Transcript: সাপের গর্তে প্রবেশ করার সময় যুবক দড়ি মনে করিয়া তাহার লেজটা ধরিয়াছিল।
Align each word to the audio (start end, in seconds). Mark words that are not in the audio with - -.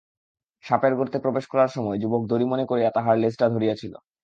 সাপের 0.63 0.93
গর্তে 0.95 1.17
প্রবেশ 1.19 1.45
করার 1.51 1.69
সময় 1.69 1.97
যুবক 2.01 2.21
দড়ি 2.27 2.45
মনে 2.45 2.65
করিয়া 2.65 2.89
তাহার 2.91 3.15
লেজটা 3.17 3.45
ধরিয়াছিল। 3.49 3.93